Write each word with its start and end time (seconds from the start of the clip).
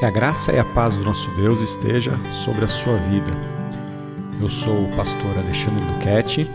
Que 0.00 0.06
a 0.06 0.10
graça 0.10 0.50
e 0.50 0.58
a 0.58 0.64
paz 0.64 0.96
do 0.96 1.04
nosso 1.04 1.30
Deus 1.32 1.60
esteja 1.60 2.12
sobre 2.32 2.64
a 2.64 2.68
sua 2.68 2.96
vida. 2.96 3.30
Eu 4.40 4.48
sou 4.48 4.84
o 4.86 4.96
pastor 4.96 5.36
Alexandre 5.36 5.84
Duquette 5.84 6.50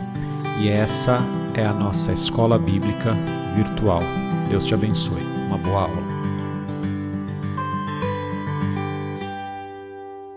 e 0.59 0.67
essa 0.67 1.19
é 1.53 1.63
a 1.63 1.71
nossa 1.71 2.11
escola 2.11 2.57
bíblica 2.57 3.13
virtual. 3.55 4.01
Deus 4.49 4.65
te 4.65 4.73
abençoe. 4.73 5.21
Uma 5.45 5.59
boa 5.59 5.81
aula. 5.83 6.03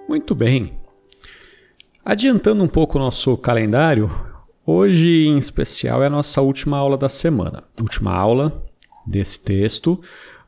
Muito 0.07 0.35
bem. 0.35 0.79
Adiantando 2.05 2.63
um 2.63 2.69
pouco 2.69 2.99
o 2.99 3.01
nosso 3.01 3.39
calendário, 3.39 4.11
hoje 4.67 5.29
em 5.29 5.39
especial 5.39 6.03
é 6.03 6.09
a 6.09 6.11
nossa 6.11 6.43
última 6.43 6.77
aula 6.77 6.99
da 6.99 7.09
semana. 7.09 7.65
Última 7.81 8.13
aula 8.13 8.63
desse 9.07 9.43
texto, 9.43 9.99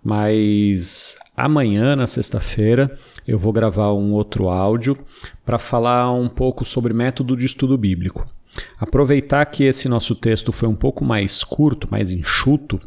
mas 0.02 1.16
amanhã, 1.36 1.94
na 1.94 2.06
sexta-feira, 2.06 2.98
eu 3.26 3.38
vou 3.38 3.52
gravar 3.52 3.92
um 3.92 4.12
outro 4.12 4.48
áudio 4.48 4.96
para 5.44 5.58
falar 5.58 6.12
um 6.12 6.28
pouco 6.28 6.64
sobre 6.64 6.92
método 6.92 7.36
de 7.36 7.46
estudo 7.46 7.76
bíblico. 7.76 8.26
Aproveitar 8.78 9.44
que 9.46 9.64
esse 9.64 9.88
nosso 9.88 10.14
texto 10.14 10.50
foi 10.52 10.68
um 10.68 10.74
pouco 10.74 11.04
mais 11.04 11.44
curto, 11.44 11.88
mais 11.90 12.10
enxuto, 12.10 12.80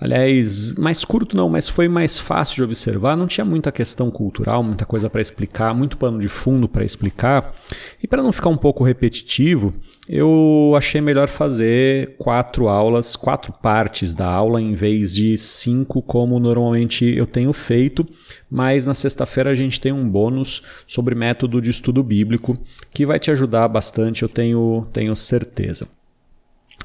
aliás, 0.00 0.72
mais 0.72 1.04
curto 1.04 1.36
não, 1.36 1.48
mas 1.48 1.68
foi 1.68 1.88
mais 1.88 2.18
fácil 2.18 2.56
de 2.56 2.62
observar, 2.64 3.16
não 3.16 3.26
tinha 3.26 3.44
muita 3.44 3.72
questão 3.72 4.10
cultural, 4.10 4.62
muita 4.62 4.84
coisa 4.84 5.08
para 5.08 5.20
explicar, 5.20 5.74
muito 5.74 5.96
pano 5.96 6.18
de 6.18 6.28
fundo 6.28 6.68
para 6.68 6.84
explicar, 6.84 7.54
e 8.02 8.06
para 8.06 8.22
não 8.22 8.32
ficar 8.32 8.48
um 8.50 8.56
pouco 8.56 8.84
repetitivo, 8.84 9.74
eu 10.06 10.74
achei 10.76 11.00
melhor 11.00 11.28
fazer 11.28 12.16
quatro 12.18 12.68
aulas, 12.68 13.16
quatro 13.16 13.52
partes 13.52 14.14
da 14.14 14.26
aula, 14.26 14.60
em 14.60 14.74
vez 14.74 15.14
de 15.14 15.38
cinco, 15.38 16.02
como 16.02 16.38
normalmente 16.38 17.06
eu 17.06 17.26
tenho 17.26 17.52
feito. 17.54 18.06
Mas 18.50 18.86
na 18.86 18.92
sexta-feira 18.92 19.50
a 19.50 19.54
gente 19.54 19.80
tem 19.80 19.92
um 19.92 20.06
bônus 20.08 20.62
sobre 20.86 21.14
método 21.14 21.60
de 21.60 21.70
estudo 21.70 22.02
bíblico 22.02 22.58
que 22.90 23.06
vai 23.06 23.18
te 23.18 23.30
ajudar 23.30 23.66
bastante, 23.66 24.22
eu 24.22 24.28
tenho, 24.28 24.86
tenho 24.92 25.16
certeza. 25.16 25.88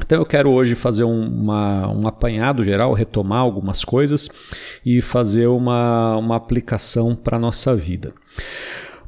Então 0.02 0.18
eu 0.18 0.26
quero 0.26 0.50
hoje 0.50 0.76
fazer 0.76 1.04
um, 1.04 1.28
uma, 1.28 1.88
um 1.90 2.08
apanhado 2.08 2.64
geral, 2.64 2.94
retomar 2.94 3.40
algumas 3.40 3.84
coisas 3.84 4.30
e 4.86 5.02
fazer 5.02 5.48
uma, 5.48 6.18
uma 6.18 6.36
aplicação 6.36 7.16
para 7.16 7.38
a 7.38 7.40
nossa 7.40 7.76
vida. 7.76 8.14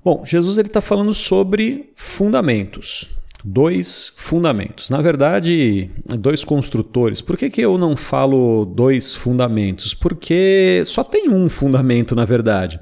Bom, 0.04 0.24
Jesus 0.26 0.58
está 0.58 0.82
falando 0.82 1.14
sobre 1.14 1.92
fundamentos 1.96 3.20
dois 3.44 4.14
fundamentos. 4.18 4.90
Na 4.90 5.02
verdade, 5.02 5.90
dois 6.20 6.44
construtores. 6.44 7.22
Por 7.22 7.38
que, 7.38 7.50
que 7.50 7.62
eu 7.62 7.78
não 7.78 7.96
falo 7.96 8.66
dois 8.66 9.16
fundamentos? 9.16 9.94
Porque 9.94 10.84
só 10.86 11.04
tem 11.04 11.30
um 11.30 11.50
fundamento, 11.50 12.16
na 12.16 12.26
verdade. 12.26 12.80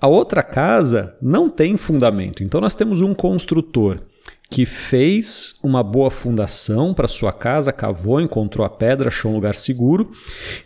A 0.00 0.08
outra 0.08 0.42
casa 0.42 1.16
não 1.22 1.48
tem 1.48 1.76
fundamento. 1.76 2.42
Então 2.42 2.60
nós 2.60 2.74
temos 2.74 3.00
um 3.00 3.14
construtor 3.14 4.00
que 4.52 4.66
fez 4.66 5.58
uma 5.62 5.82
boa 5.82 6.10
fundação 6.10 6.92
para 6.92 7.08
sua 7.08 7.32
casa, 7.32 7.72
cavou, 7.72 8.20
encontrou 8.20 8.66
a 8.66 8.68
pedra, 8.68 9.08
achou 9.08 9.30
um 9.30 9.34
lugar 9.34 9.54
seguro, 9.54 10.12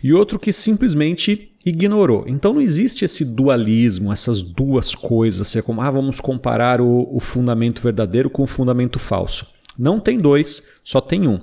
e 0.03 0.11
outro 0.11 0.37
que 0.37 0.51
simplesmente 0.51 1.53
ignorou. 1.65 2.25
Então 2.27 2.51
não 2.51 2.59
existe 2.59 3.05
esse 3.05 3.23
dualismo, 3.23 4.11
essas 4.11 4.41
duas 4.41 4.93
coisas, 4.93 5.47
ser 5.47 5.63
como 5.63 5.79
ah, 5.81 5.89
vamos 5.89 6.19
comparar 6.19 6.81
o, 6.81 7.07
o 7.09 7.21
fundamento 7.21 7.81
verdadeiro 7.81 8.29
com 8.29 8.43
o 8.43 8.47
fundamento 8.47 8.99
falso. 8.99 9.53
Não 9.79 10.01
tem 10.01 10.19
dois, 10.19 10.67
só 10.83 10.99
tem 10.99 11.25
um. 11.25 11.39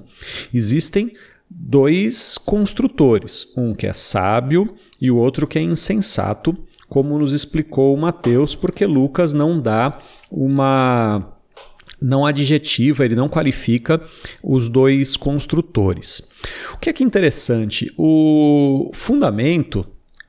Existem 0.53 1.13
dois 1.49 2.37
construtores, 2.37 3.55
um 3.57 3.73
que 3.73 3.87
é 3.87 3.95
sábio 3.95 4.75
e 5.01 5.11
o 5.11 5.17
outro 5.17 5.47
que 5.47 5.59
é 5.59 5.63
insensato, 5.63 6.55
como 6.91 7.19
nos 7.19 7.33
explicou 7.33 7.97
Mateus, 7.97 8.55
porque 8.55 8.85
Lucas 8.85 9.33
não 9.33 9.59
dá 9.59 9.99
uma 10.31 11.34
não 12.05 12.27
adjetiva, 12.27 13.05
ele 13.05 13.17
não 13.17 13.31
qualifica 13.31 14.01
os 14.43 14.69
dois 14.69 15.17
construtores. 15.17 16.31
O 16.75 16.79
que 16.79 16.91
é 16.91 16.93
que 16.93 17.03
é 17.03 17.07
interessante? 17.07 17.93
O 17.97 18.91
fundamento 18.93 19.87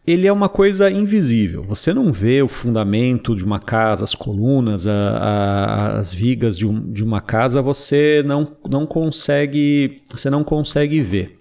ele 0.08 0.28
é 0.28 0.32
uma 0.32 0.48
coisa 0.48 0.90
invisível. 0.90 1.64
Você 1.64 1.92
não 1.92 2.14
vê 2.14 2.42
o 2.42 2.48
fundamento 2.48 3.36
de 3.36 3.44
uma 3.44 3.60
casa, 3.60 4.04
as 4.04 4.14
colunas, 4.14 4.86
a, 4.86 4.92
a, 4.94 5.98
as 5.98 6.14
vigas 6.14 6.56
de, 6.58 6.66
um, 6.66 6.92
de 6.92 7.04
uma 7.04 7.20
casa, 7.20 7.62
você 7.62 8.24
não, 8.24 8.56
não 8.70 8.86
consegue 8.86 10.02
você 10.10 10.30
não 10.30 10.44
consegue 10.44 11.02
ver. 11.02 11.36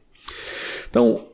Então 0.90 1.26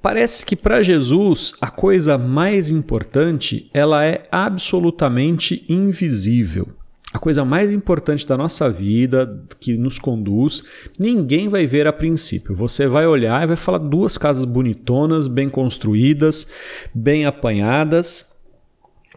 parece 0.00 0.46
que 0.46 0.56
para 0.56 0.82
Jesus 0.82 1.52
a 1.60 1.70
coisa 1.70 2.16
mais 2.16 2.70
importante 2.70 3.68
ela 3.74 4.02
é 4.04 4.26
absolutamente 4.30 5.64
invisível 5.68 6.79
a 7.12 7.18
coisa 7.18 7.44
mais 7.44 7.72
importante 7.72 8.26
da 8.26 8.36
nossa 8.36 8.70
vida, 8.70 9.44
que 9.58 9.76
nos 9.76 9.98
conduz, 9.98 10.62
ninguém 10.98 11.48
vai 11.48 11.66
ver 11.66 11.86
a 11.86 11.92
princípio. 11.92 12.54
Você 12.54 12.86
vai 12.86 13.06
olhar 13.06 13.42
e 13.42 13.48
vai 13.48 13.56
falar 13.56 13.78
duas 13.78 14.16
casas 14.16 14.44
bonitonas, 14.44 15.26
bem 15.26 15.48
construídas, 15.48 16.46
bem 16.94 17.26
apanhadas. 17.26 18.36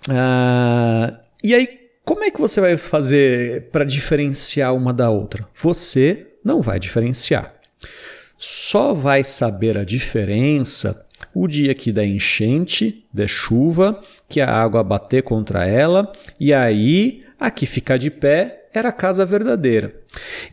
Ah, 0.09 1.19
e 1.43 1.53
aí, 1.53 1.67
como 2.03 2.23
é 2.23 2.31
que 2.31 2.41
você 2.41 2.59
vai 2.59 2.77
fazer 2.77 3.69
para 3.71 3.83
diferenciar 3.83 4.73
uma 4.75 4.91
da 4.91 5.11
outra? 5.11 5.47
Você 5.53 6.27
não 6.43 6.61
vai 6.61 6.79
diferenciar. 6.79 7.53
Só 8.37 8.91
vai 8.91 9.23
saber 9.23 9.77
a 9.77 9.83
diferença 9.83 11.07
o 11.33 11.47
dia 11.47 11.73
que 11.73 11.91
der 11.91 12.05
enchente, 12.05 13.05
der 13.13 13.27
chuva, 13.27 14.01
que 14.27 14.41
a 14.41 14.49
água 14.49 14.83
bater 14.83 15.23
contra 15.23 15.65
ela, 15.65 16.11
e 16.39 16.53
aí 16.53 17.22
a 17.43 17.51
que 17.51 17.65
ficar 17.65 17.97
de 17.97 18.09
pé 18.09 18.69
era 18.73 18.87
a 18.87 18.93
casa 18.93 19.25
verdadeira. 19.25 19.93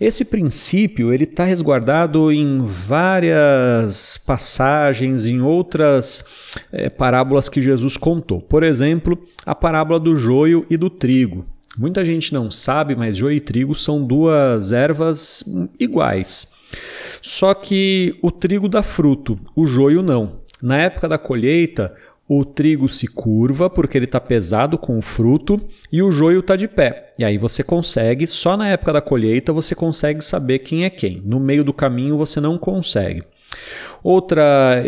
Esse 0.01 0.25
princípio 0.25 1.15
ele 1.15 1.23
está 1.23 1.45
resguardado 1.45 2.33
em 2.33 2.63
várias 2.65 4.19
passagens, 4.19 5.25
em 5.29 5.41
outras 5.41 6.25
é, 6.73 6.91
parábolas 6.91 7.49
que 7.49 7.63
Jesus 7.63 7.97
contou. 7.97 8.43
Por 8.43 8.65
exemplo, 8.65 9.17
a 9.47 9.55
parábola 9.55 10.01
do 10.01 10.17
joio 10.17 10.67
e 10.69 10.77
do 10.77 10.91
trigo. 10.91 11.47
Muita 11.79 12.05
gente 12.05 12.35
não 12.35 12.51
sabe, 12.51 12.97
mas 12.97 13.17
joio 13.17 13.37
e 13.37 13.41
trigo 13.41 13.77
são 13.77 14.05
duas 14.05 14.73
ervas 14.73 15.45
iguais. 15.79 16.57
Só 17.23 17.55
que 17.55 18.19
o 18.21 18.33
trigo 18.33 18.69
dá 18.69 18.83
fruto, 18.83 19.39
o 19.55 19.65
joio 19.65 20.03
não. 20.03 20.41
Na 20.61 20.77
época 20.77 21.09
da 21.09 21.19
colheita, 21.19 21.95
o 22.33 22.45
trigo 22.45 22.89
se 22.89 23.09
curva 23.09 23.69
porque 23.69 23.99
ele 23.99 24.05
está 24.05 24.21
pesado 24.21 24.79
com 24.79 24.97
o 24.97 25.03
fruto 25.03 25.61
e 25.91 26.01
o 26.01 26.13
joio 26.13 26.39
está 26.39 26.55
de 26.55 26.69
pé. 26.69 27.09
E 27.19 27.25
aí 27.25 27.37
você 27.37 27.65
consegue, 27.65 28.25
só 28.29 28.57
na 28.57 28.69
época 28.69 28.93
da 28.93 29.01
colheita, 29.01 29.53
você 29.53 29.75
consegue 29.75 30.23
saber 30.23 30.61
quem 30.61 30.85
é 30.85 30.91
quem. 30.91 31.21
No 31.25 31.41
meio 31.41 31.65
do 31.65 31.73
caminho 31.73 32.17
você 32.17 32.41
não 32.41 32.57
consegue. 32.57 33.25
Outra, 34.01 34.81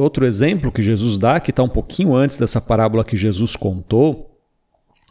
outro 0.00 0.26
exemplo 0.26 0.72
que 0.72 0.82
Jesus 0.82 1.16
dá, 1.16 1.38
que 1.38 1.50
está 1.50 1.62
um 1.62 1.68
pouquinho 1.68 2.16
antes 2.16 2.36
dessa 2.36 2.60
parábola 2.60 3.04
que 3.04 3.16
Jesus 3.16 3.54
contou, 3.54 4.36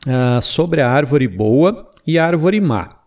uh, 0.06 0.42
sobre 0.42 0.82
a 0.82 0.92
árvore 0.92 1.26
boa 1.26 1.90
e 2.06 2.20
a 2.20 2.26
árvore 2.26 2.60
má. 2.60 2.98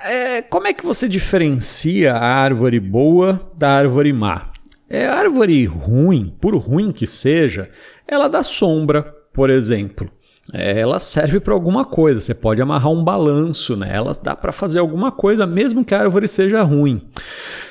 É, 0.00 0.42
como 0.42 0.66
é 0.66 0.72
que 0.72 0.84
você 0.84 1.08
diferencia 1.08 2.14
a 2.14 2.34
árvore 2.34 2.80
boa 2.80 3.48
da 3.56 3.76
árvore 3.76 4.12
má? 4.12 4.55
É 4.88 5.06
árvore 5.06 5.64
ruim, 5.66 6.32
por 6.40 6.56
ruim 6.56 6.92
que 6.92 7.06
seja, 7.06 7.68
ela 8.06 8.28
dá 8.28 8.42
sombra, 8.42 9.02
por 9.32 9.50
exemplo. 9.50 10.10
É, 10.52 10.78
ela 10.78 11.00
serve 11.00 11.40
para 11.40 11.52
alguma 11.52 11.84
coisa. 11.84 12.20
Você 12.20 12.34
pode 12.34 12.62
amarrar 12.62 12.92
um 12.92 13.02
balanço 13.02 13.76
nela, 13.76 14.12
dá 14.22 14.36
para 14.36 14.52
fazer 14.52 14.78
alguma 14.78 15.10
coisa, 15.10 15.44
mesmo 15.46 15.84
que 15.84 15.94
a 15.94 16.00
árvore 16.00 16.28
seja 16.28 16.62
ruim. 16.62 17.08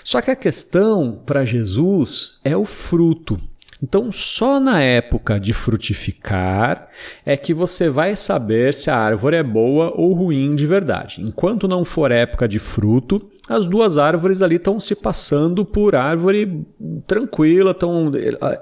Só 0.04 0.22
que 0.22 0.30
a 0.30 0.36
questão 0.36 1.22
para 1.26 1.46
Jesus 1.46 2.40
é 2.44 2.56
o 2.56 2.66
fruto. 2.66 3.40
Então, 3.84 4.12
só 4.12 4.60
na 4.60 4.82
época 4.82 5.40
de 5.40 5.52
frutificar 5.52 6.90
é 7.26 7.36
que 7.36 7.54
você 7.54 7.90
vai 7.90 8.16
saber 8.16 8.74
se 8.74 8.90
a 8.90 8.98
árvore 8.98 9.36
é 9.36 9.44
boa 9.44 9.94
ou 9.96 10.14
ruim 10.14 10.56
de 10.56 10.66
verdade. 10.66 11.22
Enquanto 11.22 11.68
não 11.68 11.84
for 11.84 12.10
época 12.10 12.48
de 12.48 12.58
fruto, 12.58 13.30
as 13.50 13.68
duas 13.68 13.98
árvores 13.98 14.42
ali 14.42 14.56
estão 14.56 14.80
se 14.80 14.96
passando 14.96 15.66
por 15.66 15.94
árvore 15.96 16.66
tranquila, 17.06 17.74
tão, 17.74 18.12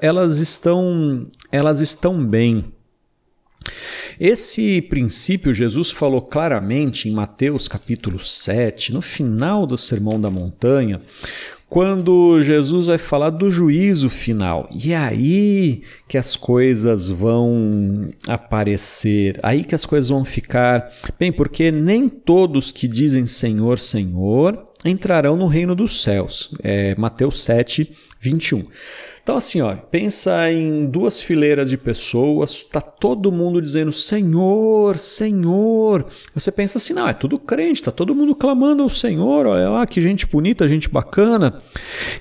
elas 0.01 0.39
estão 0.39 1.27
elas 1.51 1.79
estão 1.79 2.25
bem. 2.25 2.73
Esse 4.19 4.81
princípio 4.81 5.53
Jesus 5.53 5.89
falou 5.89 6.21
claramente 6.21 7.07
em 7.07 7.13
Mateus 7.13 7.67
capítulo 7.67 8.19
7, 8.19 8.93
no 8.93 9.01
final 9.01 9.65
do 9.65 9.77
Sermão 9.77 10.19
da 10.19 10.29
Montanha, 10.29 10.99
quando 11.73 12.39
Jesus 12.43 12.85
vai 12.85 12.99
falar 12.99 13.31
do 13.31 13.49
juízo 13.49 14.07
final. 14.07 14.69
E 14.71 14.93
é 14.93 14.95
aí 14.95 15.81
que 16.07 16.19
as 16.19 16.35
coisas 16.35 17.09
vão 17.09 18.11
aparecer, 18.27 19.39
aí 19.41 19.63
que 19.63 19.73
as 19.73 19.83
coisas 19.83 20.09
vão 20.09 20.23
ficar. 20.23 20.91
Bem, 21.17 21.31
porque 21.31 21.71
nem 21.71 22.07
todos 22.07 22.71
que 22.71 22.87
dizem 22.87 23.25
Senhor, 23.25 23.79
Senhor 23.79 24.67
entrarão 24.85 25.35
no 25.35 25.47
reino 25.47 25.73
dos 25.73 26.03
céus. 26.03 26.53
É 26.61 26.93
Mateus 26.93 27.41
7, 27.41 27.91
21. 28.23 28.65
Então, 29.21 29.37
assim, 29.37 29.61
ó, 29.61 29.73
pensa 29.75 30.51
em 30.51 30.85
duas 30.85 31.21
fileiras 31.21 31.69
de 31.69 31.77
pessoas, 31.77 32.61
tá 32.61 32.81
todo 32.81 33.31
mundo 33.31 33.61
dizendo 33.61 33.89
Senhor, 33.89 34.97
Senhor. 34.97 36.05
Você 36.35 36.51
pensa 36.51 36.77
assim, 36.77 36.93
não, 36.93 37.07
é 37.07 37.13
tudo 37.13 37.39
crente, 37.39 37.81
tá 37.81 37.89
todo 37.89 38.13
mundo 38.13 38.35
clamando 38.35 38.83
ao 38.83 38.89
Senhor, 38.89 39.45
olha 39.45 39.69
lá 39.69 39.85
que 39.85 40.01
gente 40.01 40.27
bonita, 40.27 40.67
gente 40.67 40.89
bacana. 40.89 41.61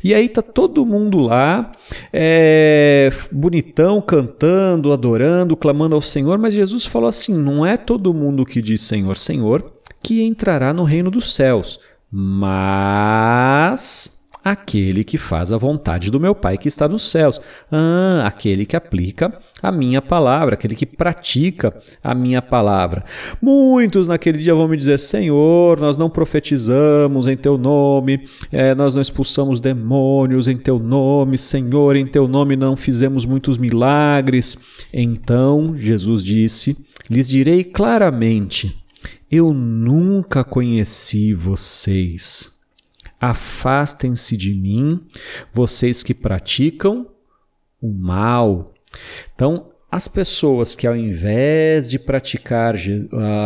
E 0.03 0.15
aí 0.15 0.29
tá 0.29 0.43
todo 0.43 0.87
mundo 0.87 1.19
lá, 1.19 1.73
é, 2.13 3.11
bonitão, 3.33 4.01
cantando, 4.01 4.93
adorando, 4.93 5.57
clamando 5.57 5.97
ao 5.97 6.03
Senhor, 6.03 6.39
mas 6.39 6.55
Jesus 6.55 6.87
falou 6.87 7.09
assim: 7.09 7.37
não 7.37 7.67
é 7.67 7.77
todo 7.77 8.15
mundo 8.15 8.45
que 8.45 8.63
diz 8.63 8.81
Senhor, 8.81 9.17
Senhor, 9.17 9.73
que 10.01 10.23
entrará 10.23 10.73
no 10.73 10.85
reino 10.85 11.11
dos 11.11 11.35
céus, 11.35 11.81
mas 12.09 14.22
aquele 14.45 15.05
que 15.05 15.17
faz 15.17 15.53
a 15.53 15.57
vontade 15.57 16.11
do 16.11 16.21
meu 16.21 16.35
Pai 16.35 16.59
que 16.59 16.69
está 16.69 16.89
nos 16.89 17.09
céus. 17.11 17.41
Ah, 17.71 18.25
aquele 18.27 18.67
que 18.67 18.77
aplica 18.77 19.33
a 19.63 19.71
minha 19.71 20.03
palavra, 20.03 20.55
aquele 20.55 20.75
que 20.75 20.85
pratica 20.85 21.75
a 22.03 22.15
minha 22.15 22.43
palavra. 22.43 23.05
Muitos 23.41 24.09
naquele 24.09 24.39
dia 24.39 24.55
vão 24.55 24.69
me 24.69 24.77
dizer: 24.77 24.99
Senhor, 24.99 25.79
nós 25.81 25.97
não 25.97 26.11
profetizamos 26.11 27.29
em 27.29 27.37
teu 27.37 27.57
nome, 27.57 28.27
é, 28.51 28.75
nós 28.75 28.95
não 28.95 29.03
expulsamos 29.03 29.61
demônios 29.61 30.49
em 30.49 30.57
teu 30.57 30.79
nome, 30.79 31.39
Senhor, 31.39 31.97
em 31.97 32.07
teu 32.07 32.27
nome 32.27 32.57
não 32.57 32.77
fizemos 32.77 33.25
muitos 33.25 33.57
milagres. 33.57 34.57
Então 34.93 35.75
Jesus 35.77 36.25
disse: 36.25 36.77
lhes 37.09 37.29
direi 37.29 37.63
claramente: 37.63 38.83
eu 39.33 39.55
nunca 39.55 40.45
conheci 40.45 41.33
vocês. 41.33 42.52
Afastem-se 43.23 44.37
de 44.37 44.53
mim, 44.53 45.01
vocês 45.53 46.03
que 46.03 46.13
praticam 46.13 47.07
o 47.81 47.93
mal. 47.93 48.75
Então, 49.33 49.71
as 49.89 50.09
pessoas 50.09 50.75
que, 50.75 50.87
ao 50.87 50.97
invés 50.97 51.89
de 51.89 52.01
praticar 52.01 52.75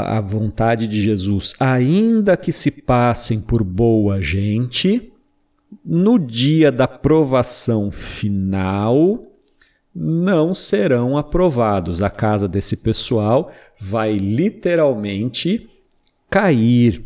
a 0.06 0.20
vontade 0.20 0.86
de 0.86 1.02
Jesus, 1.02 1.54
ainda 1.60 2.36
que 2.38 2.52
se 2.52 2.82
passem 2.82 3.40
por 3.40 3.62
boa 3.62 4.22
gente, 4.22 5.12
no 5.84 6.18
dia 6.18 6.72
da 6.72 6.88
provação 6.88 7.90
final, 7.90 9.26
não 9.94 10.54
serão 10.54 11.18
aprovados. 11.18 12.02
A 12.02 12.08
casa 12.08 12.46
desse 12.46 12.76
pessoal 12.78 13.52
vai 13.78 14.16
literalmente 14.16 15.68
cair. 16.30 17.04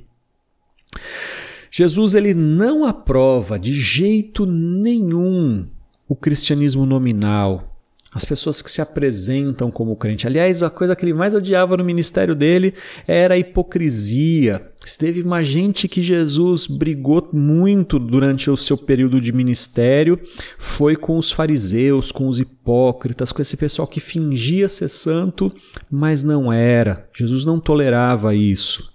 Jesus 1.71 2.15
ele 2.15 2.35
não 2.35 2.85
aprova 2.85 3.59
de 3.59 3.73
jeito 3.75 4.45
nenhum 4.45 5.69
o 6.09 6.17
cristianismo 6.17 6.85
nominal, 6.85 7.71
as 8.13 8.25
pessoas 8.25 8.61
que 8.61 8.71
se 8.71 8.83
apresentam 8.83 9.71
como 9.71 9.95
crente. 9.95 10.27
Aliás, 10.27 10.65
a 10.65 10.69
coisa 10.69 10.97
que 10.97 11.05
ele 11.05 11.15
mais 11.15 11.33
odiava 11.33 11.77
no 11.77 11.85
ministério 11.85 12.35
dele 12.35 12.75
era 13.07 13.35
a 13.35 13.39
hipocrisia. 13.39 14.69
Teve 14.99 15.23
uma 15.23 15.45
gente 15.45 15.87
que 15.87 16.03
Jesus 16.03 16.67
brigou 16.67 17.29
muito 17.33 18.01
durante 18.01 18.51
o 18.51 18.57
seu 18.57 18.77
período 18.77 19.21
de 19.21 19.31
ministério, 19.33 20.19
foi 20.59 20.97
com 20.97 21.17
os 21.17 21.31
fariseus, 21.31 22.11
com 22.11 22.27
os 22.27 22.41
hipócritas, 22.41 23.31
com 23.31 23.41
esse 23.41 23.57
pessoal 23.57 23.87
que 23.87 24.01
fingia 24.01 24.69
ser 24.69 24.89
santo, 24.89 25.55
mas 25.89 26.25
não 26.25 26.53
era. 26.53 27.09
Jesus 27.15 27.45
não 27.45 27.61
tolerava 27.61 28.35
isso. 28.35 28.91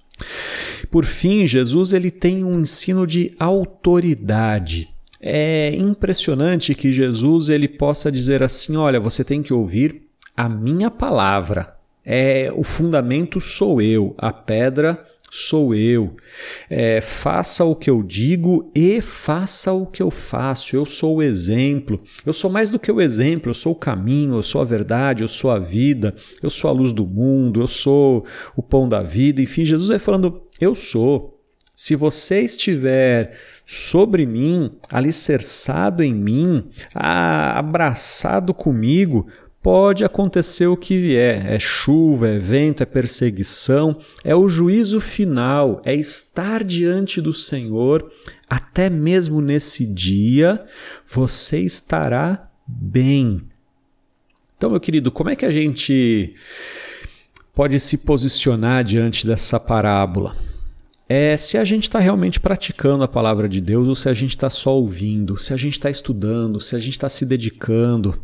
Por 0.95 1.03
fim, 1.03 1.45
Jesus 1.45 1.91
ele 1.91 2.09
tem 2.09 2.45
um 2.45 2.61
ensino 2.61 3.05
de 3.05 3.33
autoridade. 3.37 4.87
É 5.19 5.75
impressionante 5.75 6.73
que 6.73 6.89
Jesus 6.89 7.49
ele 7.49 7.67
possa 7.67 8.09
dizer 8.09 8.41
assim: 8.41 8.77
olha, 8.77 8.97
você 8.97 9.21
tem 9.21 9.43
que 9.43 9.53
ouvir 9.53 10.03
a 10.37 10.47
minha 10.47 10.89
palavra. 10.89 11.75
É 12.05 12.49
o 12.55 12.63
fundamento 12.63 13.41
sou 13.41 13.81
eu, 13.81 14.15
a 14.17 14.31
pedra 14.31 15.05
sou 15.29 15.75
eu. 15.75 16.15
É, 16.69 17.01
faça 17.01 17.65
o 17.65 17.75
que 17.75 17.89
eu 17.89 18.01
digo 18.01 18.71
e 18.73 19.01
faça 19.01 19.73
o 19.73 19.85
que 19.85 20.01
eu 20.01 20.09
faço. 20.09 20.77
Eu 20.77 20.85
sou 20.85 21.17
o 21.17 21.21
exemplo. 21.21 22.01
Eu 22.25 22.31
sou 22.31 22.49
mais 22.49 22.69
do 22.69 22.79
que 22.79 22.89
o 22.89 23.01
exemplo. 23.01 23.49
Eu 23.49 23.53
sou 23.53 23.73
o 23.73 23.77
caminho, 23.77 24.35
eu 24.35 24.43
sou 24.43 24.61
a 24.61 24.65
verdade, 24.65 25.23
eu 25.23 25.27
sou 25.27 25.51
a 25.51 25.59
vida, 25.59 26.15
eu 26.41 26.49
sou 26.49 26.69
a 26.69 26.73
luz 26.73 26.93
do 26.93 27.05
mundo, 27.05 27.59
eu 27.59 27.67
sou 27.67 28.25
o 28.55 28.63
pão 28.63 28.87
da 28.87 29.03
vida. 29.03 29.41
Enfim, 29.41 29.65
Jesus 29.65 29.89
vai 29.89 29.99
falando: 29.99 30.44
Eu 30.59 30.73
sou. 30.73 31.35
Se 31.75 31.93
você 31.93 32.39
estiver 32.39 33.37
sobre 33.65 34.25
mim, 34.25 34.71
alicerçado 34.89 36.01
em 36.01 36.13
mim, 36.13 36.69
abraçado 36.93 38.53
comigo, 38.53 39.27
pode 39.61 40.05
acontecer 40.05 40.67
o 40.67 40.77
que 40.77 40.97
vier: 40.97 41.45
é 41.47 41.59
chuva, 41.59 42.29
é 42.29 42.39
vento, 42.39 42.81
é 42.81 42.85
perseguição, 42.85 43.99
é 44.23 44.33
o 44.33 44.47
juízo 44.47 45.01
final, 45.01 45.81
é 45.83 45.93
estar 45.93 46.63
diante 46.63 47.19
do 47.19 47.33
Senhor. 47.33 48.09
Até 48.49 48.89
mesmo 48.89 49.41
nesse 49.41 49.85
dia, 49.85 50.63
você 51.05 51.59
estará 51.59 52.49
bem. 52.65 53.41
Então, 54.55 54.69
meu 54.69 54.79
querido, 54.79 55.11
como 55.11 55.29
é 55.29 55.35
que 55.35 55.45
a 55.45 55.51
gente 55.51 56.33
pode 57.55 57.79
se 57.79 57.99
posicionar 57.99 58.83
diante 58.83 59.25
dessa 59.25 59.59
parábola? 59.59 60.35
É 61.07 61.37
se 61.37 61.57
a 61.57 61.63
gente 61.63 61.83
está 61.83 61.99
realmente 61.99 62.39
praticando 62.39 63.03
a 63.03 63.07
palavra 63.07 63.47
de 63.47 63.61
Deus 63.61 63.87
ou 63.87 63.95
se 63.95 64.09
a 64.09 64.13
gente 64.13 64.31
está 64.31 64.49
só 64.49 64.75
ouvindo, 64.75 65.37
se 65.37 65.53
a 65.53 65.57
gente 65.57 65.73
está 65.73 65.89
estudando, 65.89 66.59
se 66.59 66.75
a 66.75 66.79
gente 66.79 66.93
está 66.93 67.07
se 67.07 67.25
dedicando. 67.25 68.19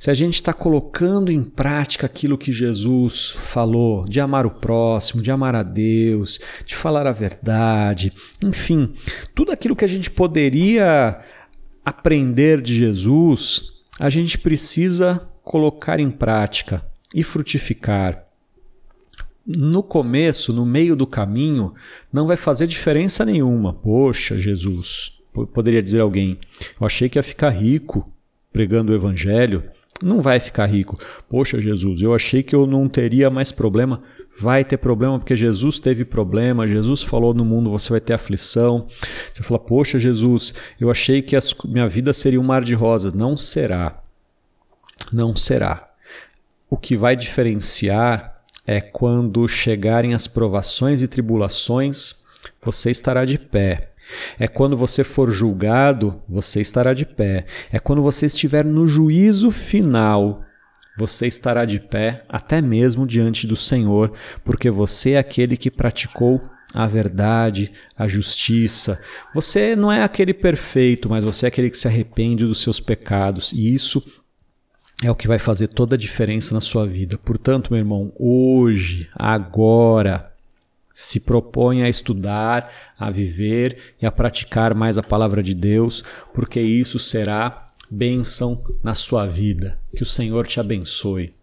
Se 0.00 0.10
a 0.10 0.14
gente 0.14 0.34
está 0.34 0.52
colocando 0.52 1.30
em 1.30 1.44
prática 1.44 2.06
aquilo 2.06 2.36
que 2.36 2.50
Jesus 2.50 3.30
falou, 3.30 4.04
de 4.04 4.18
amar 4.18 4.46
o 4.46 4.50
próximo, 4.50 5.22
de 5.22 5.30
amar 5.30 5.54
a 5.54 5.62
Deus, 5.62 6.40
de 6.66 6.74
falar 6.74 7.06
a 7.06 7.12
verdade, 7.12 8.12
enfim, 8.42 8.94
tudo 9.32 9.52
aquilo 9.52 9.76
que 9.76 9.84
a 9.84 9.88
gente 9.88 10.10
poderia 10.10 11.20
aprender 11.84 12.60
de 12.60 12.76
Jesus, 12.76 13.74
a 14.00 14.10
gente 14.10 14.36
precisa 14.38 15.22
colocar 15.44 16.00
em 16.00 16.10
prática 16.10 16.84
e 17.14 17.22
frutificar. 17.22 18.23
No 19.46 19.82
começo, 19.82 20.52
no 20.52 20.64
meio 20.64 20.96
do 20.96 21.06
caminho, 21.06 21.74
não 22.12 22.26
vai 22.26 22.36
fazer 22.36 22.66
diferença 22.66 23.24
nenhuma. 23.24 23.74
Poxa, 23.74 24.40
Jesus, 24.40 25.20
poderia 25.52 25.82
dizer 25.82 26.00
alguém, 26.00 26.38
eu 26.80 26.86
achei 26.86 27.08
que 27.08 27.18
ia 27.18 27.22
ficar 27.22 27.50
rico 27.50 28.10
pregando 28.50 28.92
o 28.92 28.94
evangelho, 28.94 29.64
não 30.02 30.22
vai 30.22 30.40
ficar 30.40 30.66
rico. 30.66 30.98
Poxa, 31.28 31.60
Jesus, 31.60 32.00
eu 32.00 32.14
achei 32.14 32.42
que 32.42 32.54
eu 32.54 32.66
não 32.66 32.88
teria 32.88 33.30
mais 33.30 33.52
problema. 33.52 34.02
Vai 34.38 34.64
ter 34.64 34.76
problema 34.76 35.18
porque 35.18 35.36
Jesus 35.36 35.78
teve 35.78 36.04
problema. 36.04 36.66
Jesus 36.66 37.02
falou 37.02 37.32
no 37.32 37.44
mundo 37.44 37.70
você 37.70 37.90
vai 37.90 38.00
ter 38.00 38.14
aflição. 38.14 38.86
Você 39.32 39.42
fala, 39.42 39.60
poxa, 39.60 39.98
Jesus, 39.98 40.54
eu 40.80 40.90
achei 40.90 41.22
que 41.22 41.36
a 41.36 41.40
minha 41.66 41.86
vida 41.86 42.12
seria 42.12 42.40
um 42.40 42.44
mar 42.44 42.64
de 42.64 42.74
rosas. 42.74 43.12
Não 43.14 43.36
será. 43.36 44.02
Não 45.12 45.36
será. 45.36 45.88
O 46.68 46.76
que 46.76 46.96
vai 46.96 47.14
diferenciar 47.14 48.33
é 48.66 48.80
quando 48.80 49.46
chegarem 49.48 50.14
as 50.14 50.26
provações 50.26 51.02
e 51.02 51.08
tribulações, 51.08 52.24
você 52.62 52.90
estará 52.90 53.24
de 53.24 53.38
pé 53.38 53.94
é 54.38 54.46
quando 54.46 54.76
você 54.76 55.02
for 55.02 55.30
julgado, 55.30 56.22
você 56.28 56.60
estará 56.60 56.92
de 56.94 57.06
pé. 57.06 57.46
É 57.72 57.78
quando 57.78 58.02
você 58.02 58.26
estiver 58.26 58.64
no 58.64 58.86
juízo 58.86 59.50
final, 59.50 60.42
você 60.96 61.26
estará 61.26 61.64
de 61.64 61.80
pé, 61.80 62.24
até 62.28 62.60
mesmo 62.60 63.06
diante 63.06 63.46
do 63.46 63.56
Senhor, 63.56 64.12
porque 64.44 64.70
você 64.70 65.12
é 65.12 65.18
aquele 65.18 65.56
que 65.56 65.70
praticou 65.70 66.40
a 66.72 66.86
verdade, 66.86 67.72
a 67.96 68.06
justiça. 68.06 69.00
Você 69.34 69.76
não 69.76 69.90
é 69.90 70.02
aquele 70.02 70.34
perfeito, 70.34 71.08
mas 71.08 71.24
você 71.24 71.46
é 71.46 71.48
aquele 71.48 71.70
que 71.70 71.78
se 71.78 71.88
arrepende 71.88 72.44
dos 72.44 72.62
seus 72.62 72.80
pecados, 72.80 73.52
e 73.52 73.72
isso 73.72 74.04
é 75.02 75.10
o 75.10 75.14
que 75.14 75.28
vai 75.28 75.38
fazer 75.38 75.68
toda 75.68 75.96
a 75.96 75.98
diferença 75.98 76.54
na 76.54 76.60
sua 76.60 76.86
vida. 76.86 77.18
Portanto, 77.18 77.70
meu 77.70 77.78
irmão, 77.78 78.12
hoje, 78.18 79.08
agora, 79.14 80.32
se 80.92 81.20
propõe 81.20 81.82
a 81.82 81.88
estudar, 81.88 82.72
a 82.98 83.10
viver 83.10 83.94
e 84.00 84.06
a 84.06 84.12
praticar 84.12 84.74
mais 84.74 84.96
a 84.96 85.02
palavra 85.02 85.42
de 85.42 85.52
Deus, 85.52 86.04
porque 86.32 86.60
isso 86.60 86.98
será 86.98 87.72
bênção 87.90 88.62
na 88.82 88.94
sua 88.94 89.26
vida. 89.26 89.78
Que 89.96 90.02
o 90.02 90.06
Senhor 90.06 90.46
te 90.46 90.60
abençoe. 90.60 91.34